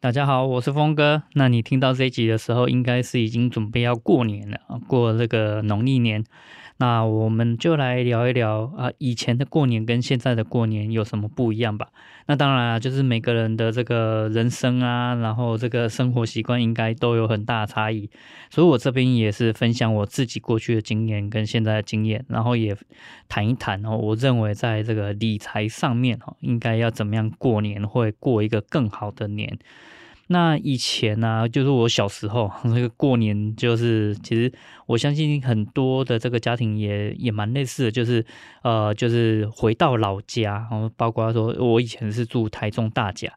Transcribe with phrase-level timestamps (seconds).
[0.00, 1.24] 大家好，我是峰哥。
[1.32, 6.22] 那你听到这一集的时候，应该是已经准备要过年了，过这个农历年。
[6.80, 11.88] 那我们就来聊一聊啊，以前的过年跟现在的过年有什么不一样吧？
[12.26, 18.08] 那当然啊，就是每个人的这个人生啊，然后这个生活习惯应该都有很大的差异。
[18.48, 22.76] 所以我这边也是分享我自己过去的经验跟现在的经验，然后也
[23.28, 29.58] 谈一谈哦，我认为在这个理财上面哦，应该要怎么样过年会过一个更好的年。
[30.28, 34.52] 那以前呢、就是我小时候， 那个过年就是，其实
[34.86, 38.24] 我相信很多的这个家庭也也蛮类似的，就是
[38.62, 43.32] 呃，就是回到老家，然后包括说我以前是住台中大甲。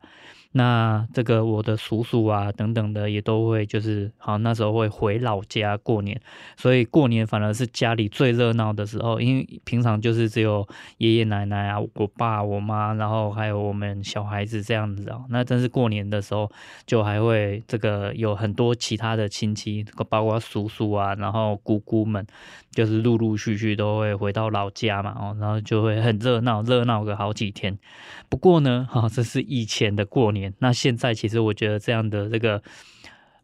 [0.53, 6.19] 那这个我的叔叔啊等等的也都会就是好，那时候会回老家过年，
[6.57, 15.21] 所以过年反而是家里最热闹的时候，因为平常就是只有爷爷奶奶啊、我爸、我妈，然后还有我们小孩子这样子啊。
[15.29, 16.51] 那真是过年的时候，
[16.85, 22.27] 就还会这个有很多其他的亲戚，包括叔叔啊，然后姑姑们，
[22.71, 27.79] 就是陆陆续续都会回到老家嘛，哦，然后就会很热闹，热闹个好几天。
[28.27, 30.40] 不过呢，哈，这是以前的过年。
[30.59, 32.61] 那现在其实我觉得这样的这个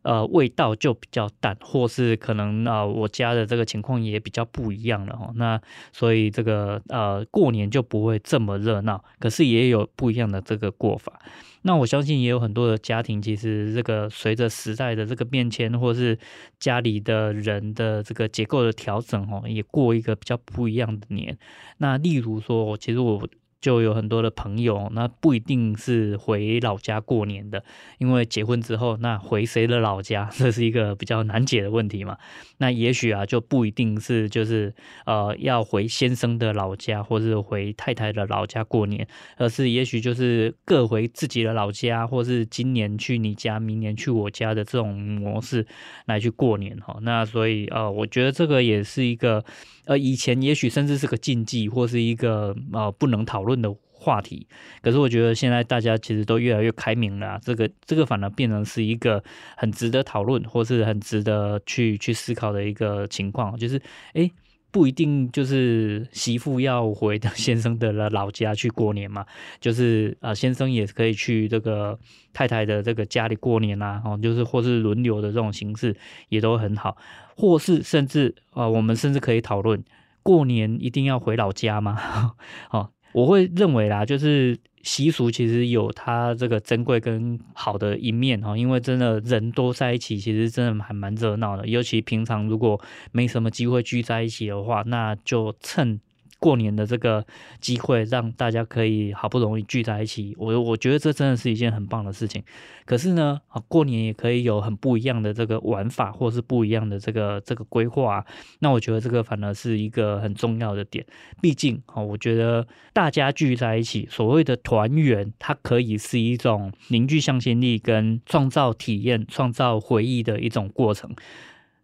[0.03, 5.33] 呃味道就比较淡，或是可能啊、我家的这个情况也比较不一样了哦。
[5.35, 5.59] 那
[5.91, 11.19] 所以这个呃过年就不会这么热闹，可是也有不一样的这个过法。
[11.63, 16.17] 那我相信也有很多的家庭，其实这个随着时代的这个变迁，或是
[16.59, 21.37] 家里的人的这个结构的调整哦，也过一个比较不一样的年。
[21.79, 23.27] 那例如说，其实我。
[23.59, 27.63] 就有很多的朋友，那不一定是回老家过年的，
[27.97, 32.17] 因为结婚之后，那回谁的老家，这是一个比较难解的问题嘛。
[32.59, 34.73] 那也许啊，就不一定是就是
[35.05, 39.07] 呃要回先生的老家，或是回太太的老家过年，
[39.37, 45.65] 而是也许就是各回自己的老家，或是今年去你家，明年去我家的这种模式
[46.05, 46.97] 来去过年哈。
[47.01, 49.43] 那所以呃，我觉得这个也是一个
[49.87, 54.45] 呃以前也许甚至是个禁忌，或是一个呃不能讨论的话题，
[54.81, 59.21] 可是我觉得现在大家其实都越来越开明了，这个这个反而变成是一个
[59.55, 63.81] 很值得讨论，或是很值得去去思考的一个情况，就是
[64.13, 64.31] 诶，
[64.77, 69.25] 不一定就是媳妇要回到先生的老家去过年嘛，
[69.59, 71.97] 就是啊，先生也可以去这个
[72.31, 75.95] 太太的这个家里过年啊，哦，就是或是轮流的这种形式
[76.29, 76.95] 也都很好，
[77.35, 79.83] 或是甚至啊，我们甚至可以讨论
[80.21, 82.35] 过年一定要回老家吗？
[82.69, 82.91] 哦。
[83.13, 84.55] 我会认为啦，就是
[84.87, 91.67] 习俗其实有它这个珍贵跟好的一面哈，因为真的人多在一起，其实真的还蛮热闹的。
[91.67, 92.81] 尤其平常如果
[93.11, 95.99] 没什么机会聚在一起的话，那就趁。
[96.39, 97.25] 过年的这个
[97.59, 102.43] 机会，让大家可以好不容易聚在一起，我我觉得这真的是一件很棒的事情。
[102.85, 108.25] 可是呢，啊，过年也可以有很不一样的这个玩法，或是不一样的这个这个规划。
[108.59, 111.05] 那我觉得这个反而是一个很重要的点。
[111.41, 121.13] 毕竟啊，我觉得大家聚在一起，所谓的团圆，它可以是一种凝聚向心力跟创造体验、创造回忆的一种过程。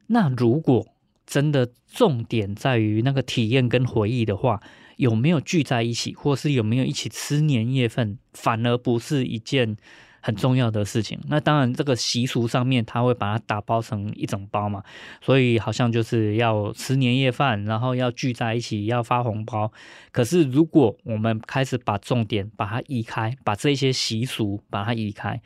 [0.07, 0.87] 那如果
[1.25, 4.61] 真的重点在于那个体验跟回忆的话，
[4.97, 9.75] 有没有聚在一起，或是有没有一起吃年夜饭，反而不是一件
[10.21, 11.19] 很重要的事情。
[11.27, 14.83] 那当然，这个习俗上面他会把它打包成一整包嘛，
[15.21, 19.71] 所以好像就是要吃年夜饭，然后要聚在一起，要发红包。
[20.11, 25.41] 可是如果我们开始把重点把它移开，把这些习俗把它移开，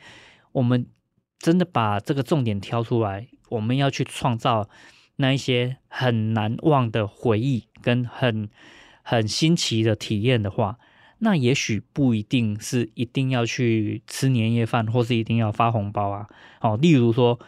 [0.52, 0.86] 我们
[1.38, 4.68] 真的把这个重点挑出来，我们要去创造。
[5.20, 8.48] 那一些很难忘的回忆跟很
[9.02, 10.78] 很新奇的体验的话，
[11.18, 16.28] 那也许不一定是一定要去吃年夜饭，或是一定要发红包啊。
[16.60, 17.40] 好，例如说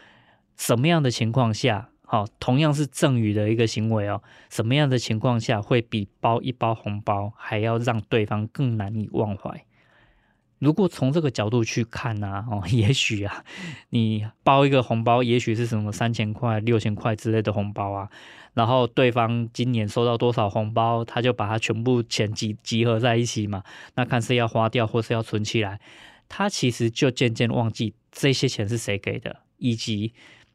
[0.56, 9.64] 什么样的情况下，好，同样是赠与的一个行为哦，什么样的情况下会比包一包红包还要让对方更难以忘怀？
[10.60, 13.44] 如果从这个角度去看呢、哦， 也许啊，
[13.88, 18.08] 你包一个红包，也许是什么三千块、六千块之类的红包啊，
[18.54, 23.64] 然后对方今年收到多少红包，他就把它全部钱集集合在一起嘛，
[23.94, 25.80] 那看是要花掉或是要存起来，
[26.28, 30.12] 他其实就渐渐忘记这些钱是谁给的，以及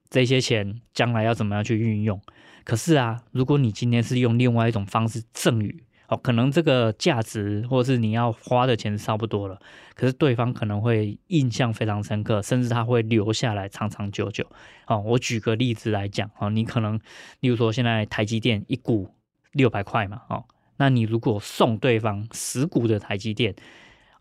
[0.09, 2.21] 这些钱将来要怎么样去运用。
[2.63, 9.59] 可是啊，如果你今天是用另外一种方式赠与，哦，可能这个价值或是你要花的钱差不多了，
[9.95, 14.45] 可是对方可能会印象非常深刻，甚至他会留下来长长久久。
[14.87, 16.99] 哦，我举个例子来讲，哦，你可能，
[17.39, 19.09] 例如说现在台积电一股
[19.51, 20.43] 六百块嘛，哦，
[20.77, 23.55] 那你如果送对方十股的台积电。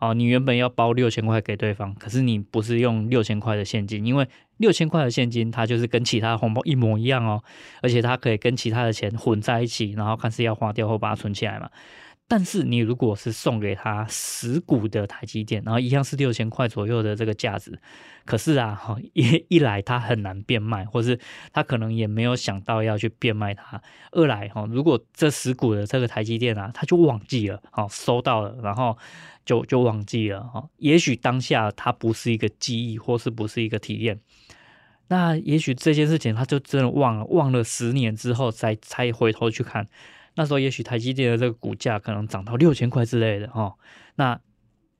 [0.01, 7.43] 哦，你原本要包六千块给对方，可是你不是用六千块的现金，因为六千块的现金它就是跟其他红包一模一样哦，
[7.83, 11.71] 而且它可以跟其他的钱混在一起，然后看是要花掉或把它存起来嘛。
[12.27, 17.79] 但是你如果是送给他十股的台积电，然后一样是六千块左右的这个价值，
[18.25, 18.81] 可是啊，
[19.13, 21.21] 一一来他很难变卖，或是
[21.53, 23.79] 他可能也没有想到要去变卖它；
[24.13, 28.97] 二来哈，如果这十股的这个台积电啊，他就忘记了，哦，收到了，然后
[29.45, 34.21] 就就忘记了，哈，也许当下它不是一个记忆，或是不是一个体验，
[35.09, 39.89] 那也许这件事情他就真的忘了，忘了十年之后再才回头去看。
[40.37, 43.75] 那时候也许台积电的这个股价可能涨到六千块之类的哦，
[44.17, 44.41] 那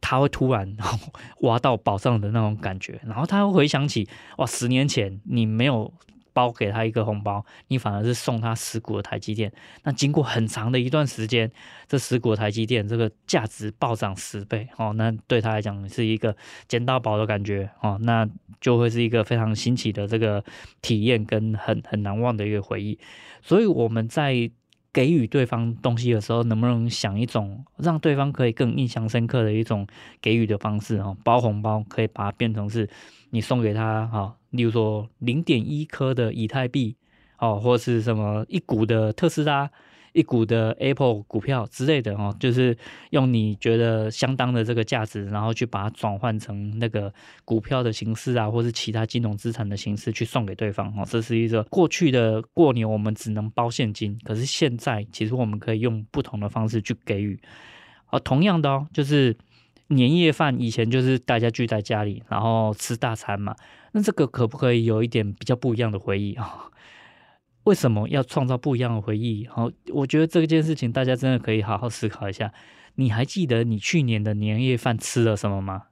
[0.01, 0.77] 他会突然
[1.41, 5.93] 挖到宝藏的那种感觉，然后他会回想起哇，十年前你没有
[6.35, 9.51] 包给他一个红包，你反而是送他十股的台积电。
[9.85, 11.51] 那经过很长的一段时间，
[11.89, 16.37] 这十股的台积电这个价值暴涨十倍哦，那对他来讲是一个
[16.69, 18.29] 捡到宝的感觉哦，那
[18.61, 20.45] 就会是一个非常新奇的这个
[20.83, 22.99] 体验跟很很难忘的一个回忆。
[23.41, 24.51] 所以我们在。
[24.95, 29.87] 给予对方东西的时候，能不能想一种让对方可以更印象深刻的一种
[30.23, 30.97] 给予的方式？
[30.99, 32.89] 哦，包红包可以把它变成是
[33.31, 36.97] 你送给他，哈，例如说零点一颗的以太币，
[37.39, 39.69] 哦，或是什么一股的特斯拉。
[40.15, 42.77] 一股的 Apple 股票之类的哦，就是
[43.11, 47.13] 用你觉得相当的这个价值，然后去把它转换成那个
[47.45, 51.05] 股票的形式啊，或是其他金融资产的形式去送给对方哦。
[51.05, 57.39] 这是一个过去的过年我们只能包现金，可是现在其实我们可以用不同的方式去给予。
[58.11, 59.37] 哦，同样的哦，就是
[59.89, 63.57] 年夜饭以前就是大家聚在家里，然后吃大餐嘛，
[63.91, 66.71] 那这个可不可以有一点比较不一样的回忆啊？
[67.65, 69.47] 为什么要创造不一样的回忆？
[69.47, 72.53] 好，我觉得这件事情大家真的可以好好思考一下。
[72.97, 75.85] 你还记得你去年的年夜饭吃了什么吗？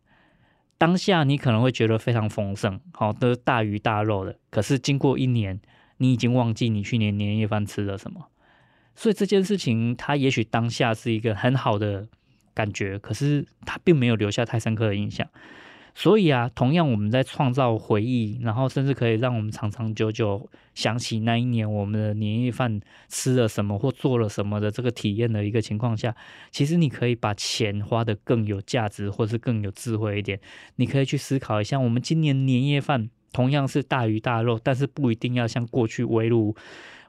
[0.78, 4.38] 当下你可能会觉得非常丰盛，好，都是大鱼大肉的。
[4.50, 5.60] 可是经过一年，
[5.96, 8.28] 你已经忘记你去年年夜饭吃了什么。
[8.94, 12.06] 所以这件事情，它也许当下是一个很好的
[12.52, 15.26] 感觉，可是它并没有留下太深刻的印象。
[15.94, 26.14] 所以啊，同样我们在创造回忆，然后甚至可以让我们长长久久想起那一年我们的年夜饭吃了什么或做了什么的这个体验的一个情况下，
[26.50, 30.40] 其实你可以把钱花得更有价值，或是更有智慧一点。
[30.76, 36.56] 你可以去思考一下，我们今年年夜饭同样是大鱼大肉，但是不一定要像过去围炉。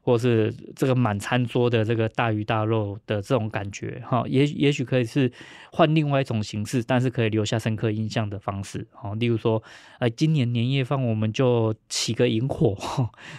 [0.03, 5.31] 或是这个满餐桌的这个大鱼大肉的这种感觉，哈，也也许可以是
[5.71, 9.63] 换另外一种形式，但是可以留下深刻印象的方式，哈，例如说，
[9.99, 12.77] 呃，今年年夜饭我们就起个萤火，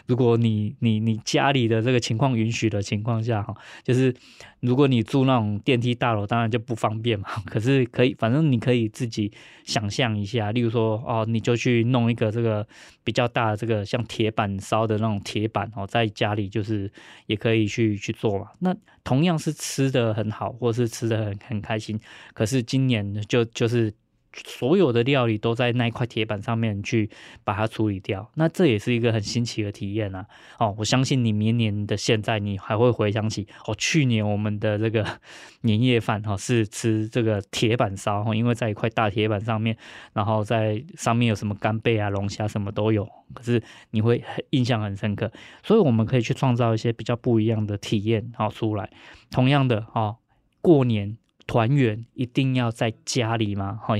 [0.06, 4.14] 如果你你你家里的这个情况允许的情况下，哈，就是。
[4.64, 7.28] 如果你住那种电梯大楼，当然就不方便嘛。
[7.44, 9.30] 可是可以，反正你可以自己
[9.64, 12.66] 想象一下，例如说，哦，你就去弄一个这个
[13.04, 16.90] 比较大的这个像铁板烧的那种铁板哦，在家里就是
[17.26, 18.48] 也可以去去做嘛。
[18.60, 22.00] 那同样是吃的很好，或是吃的很很开心。
[22.32, 23.92] 可是今年就就是。
[24.46, 27.08] 所有的料理都在那一块铁板上面去
[27.44, 30.26] 把它处理掉，那这也是一个很新奇的体验啊！
[30.58, 35.06] 哦，我相信你明年的现在，你还会回想起哦，去年我们的这个
[35.62, 39.76] 年夜饭哈是吃这个铁板烧哈，因为在一块大铁板上面，
[40.12, 45.30] 然后在上面有什么干贝啊、龙虾什么都有，可是你会印象很深刻，
[45.62, 48.90] 所以我们可以去创造一些比较不一样的体验好出来。
[49.30, 50.16] 同样的哦，
[50.60, 51.16] 过年。
[51.46, 53.78] 团圆一定要在家里吗？
[53.82, 53.94] 哈，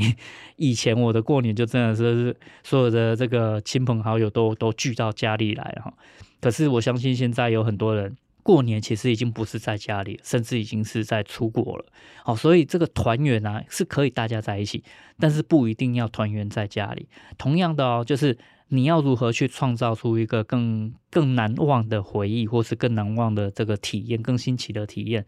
[0.57, 5.93] 以前我的过年就真的是所有的这个亲朋好友都都聚到家里来哈。
[6.41, 11.87] 可是我相信现在有很多人过年其实已经不是在家里，甚至已经是在出国了。
[12.23, 14.85] 好，所以这个团圆啊是可以大家在一起，
[15.19, 17.09] 但是不一定要团圆在家里。
[17.39, 18.37] 同样的哦，就是
[18.69, 25.25] 你要如何去创造出一个更更难忘的回忆，或是更难忘的这个体验，更新奇的体验。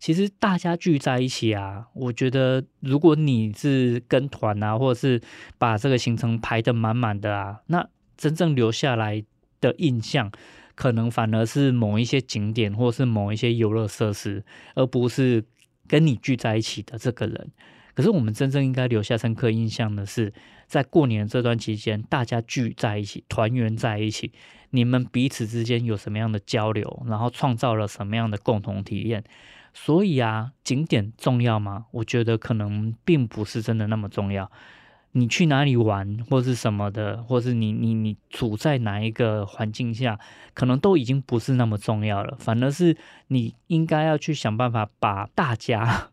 [0.00, 5.20] 其实大家聚在一起啊，我觉得如果你是跟团啊，或者是
[5.58, 9.22] 把这个行程排得满满的啊，那真正留下来
[9.60, 10.32] 的印象，
[10.74, 14.42] 可能反而是某一些景点，或是某一些游乐设施，
[14.74, 15.44] 而不是
[15.86, 17.50] 跟你聚在一起的这个人。
[17.92, 20.32] 可是我们真正应该留下深刻印象的是，
[20.66, 24.32] 在过年这段期间，大家聚在一起，团圆在一起，
[24.70, 29.22] 你们彼此之间有什么样的交流，然后创造了什么样的共同体验。
[29.72, 31.86] 所以啊，景点重要吗？
[31.92, 34.50] 我觉得可能并不是真的那么重要。
[35.12, 40.18] 你去哪里玩，或是什么的，或是你你你处在哪一个环境下，
[40.54, 42.36] 可能都已经不是那么重要了。
[42.38, 42.96] 反而是
[43.26, 46.10] 你应该要去想办法把大家，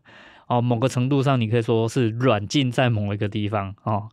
[0.48, 4.08] 哦，某个程度上，你可以说是软禁在某一个地方哦。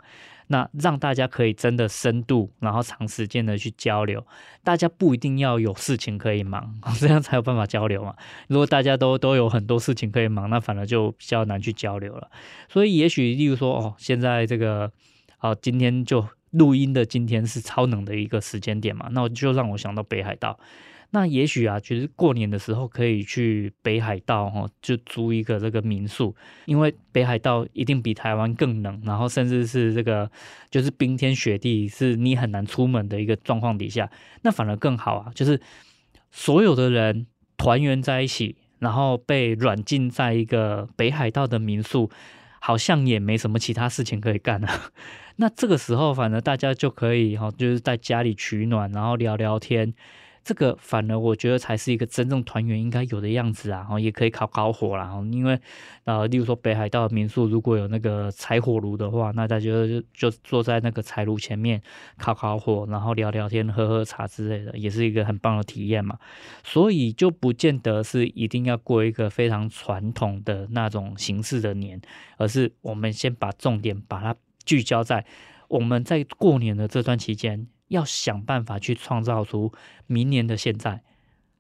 [0.48, 4.26] 那让大家可以真的深度，然后长时间的去交流。
[4.64, 8.16] 大家不一定要有事情可以忙， 这样才有办法交流嘛。
[8.48, 12.30] 如果大家都都有很多事情可以忙，那反而就比较难去交流了。
[12.70, 14.92] 所以也许，例如说，哦，现在这个，
[15.40, 20.60] 哦，今天就录音的今天是超冷的一个时间点嘛，那我就让我想到北海道。
[21.16, 30.30] 那也许啊，就是过年的时候可以去北海道哈，就租一个这个民宿，因为北海道一定比台湾更冷，然后甚至是这个
[30.70, 35.58] 就是冰天雪地，是你很难出门的一个状况底下，那反而更好啊，就是
[36.32, 42.12] 所有的人团圆在一起，然后被软禁在一个北海道的民宿，
[42.60, 44.68] 好像也没什么其他事情可以干了。
[45.40, 49.94] 那这个时候，反而大家就可以哈，就是在家里取暖，然后聊聊天。
[50.46, 55.60] 这个反而我觉得才是一个真正团圆应该有的样子啊，然后也可以烤烤火啦，因为
[56.04, 61.82] 呃，例如说北海道民宿如果有那个柴火炉的话，那大家就就坐在那个柴炉前面
[62.20, 66.20] 烤烤火，然后聊聊天、喝喝茶之类的，也是一个很棒的体验嘛。
[66.64, 72.00] 所以就不见得是一定要过一个非常传统的那种形式的年，
[72.38, 75.26] 而是我们先把重点把它聚焦在
[75.70, 77.66] 我们在过年的这段期间。
[77.88, 79.72] 要想办法去创造出
[80.08, 81.02] 明年的现在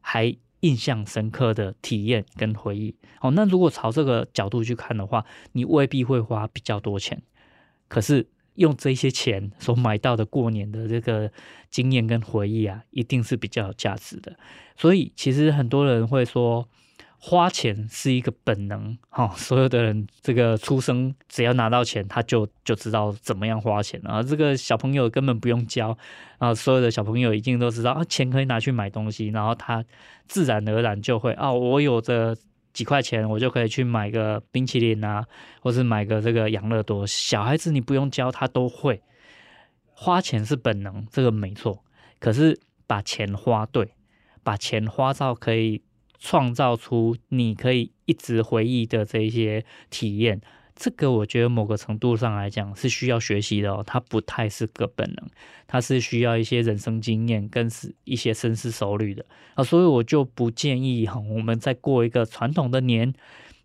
[0.02, 2.96] 还印象深刻的体验跟回忆。
[3.20, 7.22] 好，那如果朝这个角度去看的话，你未必会花比较多钱，
[7.88, 11.32] 可是用这些钱所买到的过年的这个
[11.70, 14.38] 经验跟回忆啊，一定是比较有价值的。
[14.76, 16.68] 所以，其实很多人会说。
[17.28, 24.22] 花钱是一个本能，哈，所有的人这个出生只要拿到钱，他就就知道怎么样花钱啊。
[24.22, 25.98] 这个小朋友根本不用教
[26.38, 29.84] 啊，所有的小朋友一定都知道啊，钱可以拿去买东西，然后他
[30.28, 32.38] 自然而然就会啊，我有这
[32.74, 35.26] 几块钱，我就可以去买个冰淇淋啊，
[35.62, 37.08] 或是买个这个养乐多。
[37.08, 39.02] 小孩子你不用教他都会，
[39.88, 41.84] 花钱是本能，这个没错。
[42.20, 43.96] 可是把钱花对，
[44.44, 45.82] 把钱花到可以。
[46.26, 50.42] 创造出你可以一直回忆的这些体验，
[50.76, 53.84] 这个我觉得某个程度上来讲是需要学习的哦。
[53.86, 55.30] 它不太是个本能，
[55.68, 59.64] 它是需要一些人生经验跟是一些深思熟虑的啊。
[59.64, 63.14] 所以我就不建议哈，我们再过一个传统的年，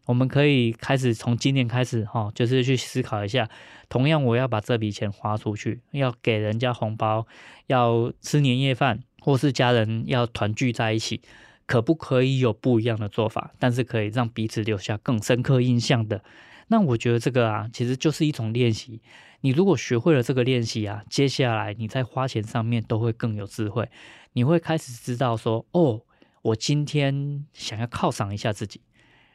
[0.04, 3.48] 我们可以开始从今年开始哈，就是去思考一下，
[3.88, 7.26] 同样我要把这笔钱花出去，要给人家红包，
[7.68, 11.22] 要吃年夜饭，或是家人要团聚在一起。
[11.70, 13.52] 可不可以有不一样的做法？
[13.60, 16.24] 但是可以让彼此留下更深刻印象的。
[16.66, 19.00] 那我觉得这个啊，其实就是一种练习。
[19.42, 23.88] 你如果学会了这个练习啊，接下来你在花钱上面都会更有智慧。
[24.32, 26.02] 你会开始知道说，哦，
[26.42, 28.80] 我今天想要犒赏一下自己，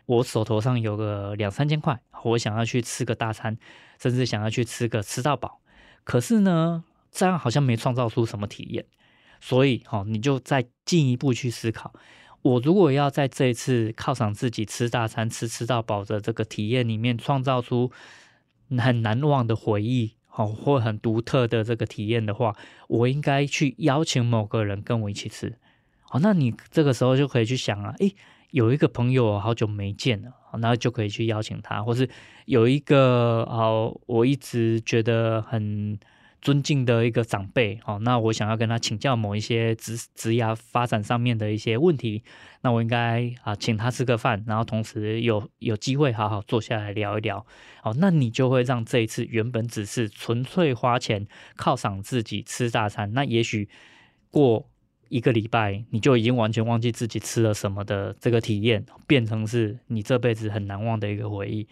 [0.05, 3.57] 我手头上有个两三千块，我想要去吃个大餐，
[3.97, 5.61] 甚至想要去吃个吃到饱。
[6.03, 8.85] 可是呢，这样好像没创造出什么体验。
[9.39, 11.93] 所以，哈，你就再进一步去思考。
[12.45, 17.91] 我如果要在这一次犒赏自己吃大餐、吃吃到饱的这个体验里面，创造出
[18.77, 22.55] 很难忘的回忆，好，或很独特的这个体验的话，
[22.87, 25.57] 我应该去邀请某个人跟我一起吃。
[26.03, 28.13] 好，那你这个时候就可以去想啊，诶，
[28.51, 32.07] 有一个朋友好久没见了，那就可以去邀请他，或是
[32.45, 35.97] 有一个哦，我一直觉得很。
[36.45, 42.23] 尊敬的一个长辈，好，那我想要跟他请教某一些职职涯发展上面的一些问题，
[42.61, 47.43] 那我应该啊请他吃个饭，然后同时有有机会好好坐下来聊一聊，
[47.81, 51.25] 好，那你就会让这一次原本只是纯粹花钱
[51.57, 53.67] 犒赏自己吃大餐，那也许
[54.29, 54.69] 过
[55.09, 61.67] 一个礼拜你就已经完全忘记自己吃了什么的这个体验，变成是你这辈子很难忘的一个回忆。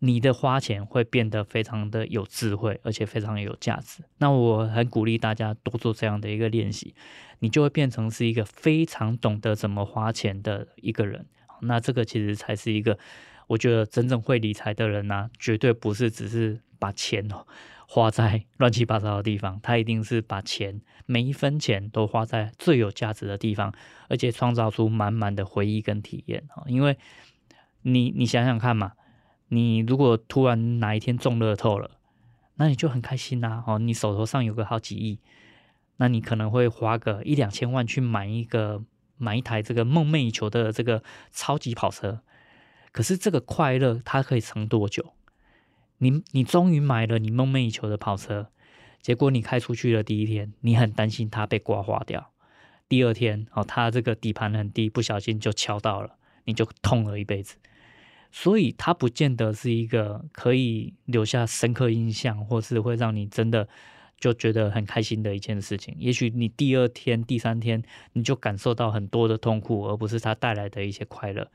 [0.00, 4.04] 你的花钱会变得非常的有智慧，而且非常有价值。
[4.18, 6.94] 那我很鼓励大家多做这样的一个练习，
[7.38, 11.24] 你就会变成是一个非常懂得怎么花钱的一个人。
[11.62, 12.98] 那这个其实才是一个，
[13.46, 17.26] 我觉得真正会理财的人呢、绝对不是只是把钱
[17.88, 23.72] 花在 乱七八糟的地方，他一定是把钱每一分钱都花在最有价值的地方，
[24.10, 26.64] 而且创造出满满的回忆跟体验啊。
[26.66, 26.98] 因为
[27.80, 28.92] 你你想想看嘛。
[29.48, 31.92] 你如果突然哪一天中乐透了，
[32.56, 35.20] 那你就很开心呐，哦，你手头上有个好几亿，
[35.96, 38.82] 那你可能会花个一两千万去买一个
[39.16, 42.22] 买一台这个梦寐以求的这个超级跑车。
[42.92, 45.12] 可是这个快乐它可以撑多久？
[45.98, 48.50] 你你终于买了你梦寐以求的跑车，
[49.00, 52.32] 结果你开出去的第一天，你很担心它被刮花掉。
[52.88, 57.56] 第二天哦，它这个底盘很低，不小心就敲到了，你就痛了一辈子。
[58.30, 63.68] 所以它不见得是一个可以留下深刻印象，或是会让你真的
[64.18, 65.94] 就觉得很开心的一件事情。
[65.98, 71.50] 也许你第二天、第三天你就感受到很多的痛苦，而不是它带来的一些快乐。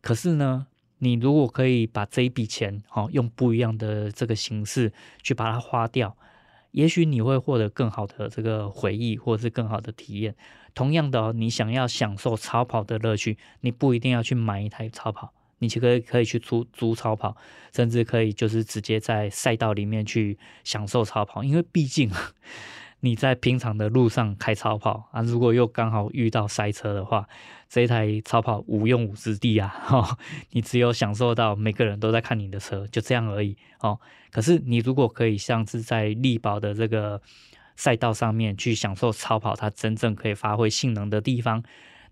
[0.00, 0.66] 可是呢，
[0.98, 6.16] 你如果可以把这一笔钱，哦，用不一样的这个形式去把它花掉，
[6.72, 10.34] 也许你会获得更好的这个回忆，或是更好的体验。
[10.74, 17.36] 同样的，你想要享受超跑的乐趣，你不一定要去买一台超跑，你其实可以去租租超跑，
[17.74, 22.10] 甚至可以就是直接在赛道里面去享受超跑，因为毕竟。
[23.00, 27.28] 你在平常的路上开超跑啊，如果又刚好遇到塞车的话，
[27.68, 29.68] 这一台超跑无用武之地啊！
[29.86, 30.18] 哈，
[30.50, 34.00] 你只有享受到每个人都在看你的车，就这样而已哦。
[34.32, 37.22] 可是你如果可以像是在力宝的这个
[37.76, 41.62] 赛道上面去享受超跑，它真正可以发挥性能的地方，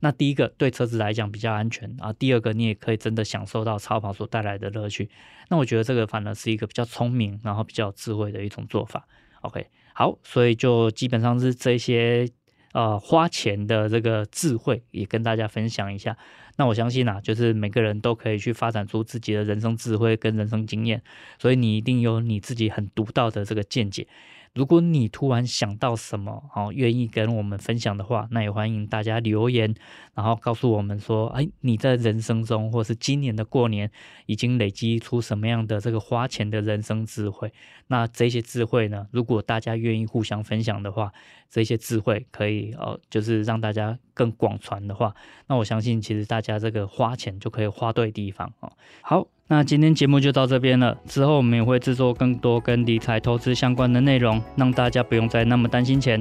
[0.00, 5.08] 那第一个对车子来讲比较安全啊，第二个你也可以真的享受到超跑所带来的乐趣。
[5.48, 9.06] 那我觉得这个反而是一个比较聪明，然后比较智慧的一种做法。
[9.42, 9.66] OK。
[9.98, 12.28] 好，所以就基本上是这些
[12.72, 16.14] 呃花钱的这个智慧，也跟大家分享一下。
[16.58, 21.02] 那我相信啊，就是每个人都可以去发展出自己的人生智慧跟人生经验，
[21.38, 24.06] 所以你一定有你自己很独到的这个见解。
[24.56, 29.74] 如果你突然想到什么，哦，愿意跟我们分享的话，那也欢迎大家留言，
[30.14, 33.90] 然后告诉我们说，哎，你在人生中，或是今年的过年，
[34.24, 37.52] 已经累积出什么样的这个花钱的人生智慧？
[37.88, 41.12] 那这些智慧呢，如果大家愿意互相分享的话，
[41.50, 45.14] 这些智慧可以，哦，就是让大家更广传的话，
[45.48, 49.28] 那我相信，其实大家这个花钱就可以花对地方，哦，好。
[49.48, 56.20] 那今天节目就到这边了，之后我们也会制作更多跟理财投资相关的内容，让大家不用再那么担心钱。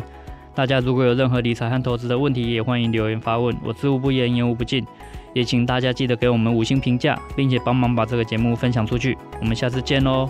[0.54, 4.86] 大家如果有任何理财和投资的问题，也欢迎留言发问，我知无不言，言无不尽。
[5.34, 9.18] 也请大家记得给我们五星评价，并且帮忙把这个节目分享出去。
[9.42, 10.30] 我们下次见喽。